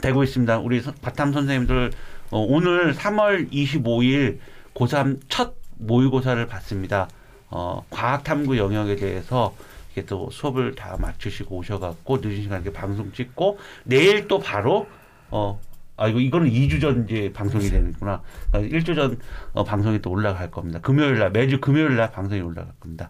되고 0.01 0.21
있습니다. 0.23 0.59
우리 0.59 0.81
선- 0.81 0.93
바탐 1.01 1.31
선생님들, 1.31 1.91
어, 2.31 2.39
오늘 2.39 2.93
3월 2.93 3.49
25일 3.51 4.39
고3 4.73 5.21
첫 5.29 5.55
모의고사를 5.77 6.45
받습니다. 6.47 7.07
어, 7.49 7.85
과학탐구 7.89 8.57
영역에 8.57 8.97
대해서 8.97 9.55
이렇게 9.97 10.05
또 10.05 10.29
수업을 10.31 10.75
다 10.75 10.95
마치시고 10.99 11.57
오셔갖고 11.57 12.17
늦은 12.17 12.43
시간에 12.43 12.61
이렇게 12.61 12.77
방송 12.77 13.11
찍고 13.11 13.57
내일 13.83 14.27
또 14.27 14.39
바로, 14.39 14.87
어, 15.31 15.59
아, 15.95 16.07
이거, 16.07 16.19
이거는 16.19 16.51
2주 16.51 16.79
전 16.79 17.05
이제 17.09 17.31
방송이 17.33 17.69
되는구나. 17.69 18.21
어, 18.53 18.59
1주 18.59 18.95
전 18.95 19.19
어, 19.53 19.63
방송이 19.63 19.99
또 20.01 20.11
올라갈 20.11 20.51
겁니다. 20.51 20.79
금요일 20.79 21.17
날, 21.17 21.31
매주 21.31 21.59
금요일 21.59 21.95
날 21.95 22.11
방송이 22.11 22.39
올라갈 22.41 22.71
겁니다. 22.79 23.09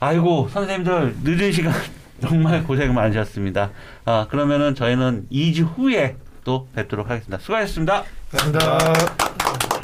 아이고, 0.00 0.48
선생님들, 0.48 1.16
늦은 1.22 1.52
시간 1.52 1.72
정말 2.20 2.64
고생 2.64 2.92
많으셨습니다. 2.92 3.70
아, 4.04 4.26
그러면은 4.28 4.74
저희는 4.74 5.28
2주 5.30 5.76
후에 5.76 6.16
또 6.42 6.68
뵙도록 6.74 7.08
하겠습니다. 7.08 7.38
수고하셨습니다. 7.38 8.04
감사합니다. 8.30 9.75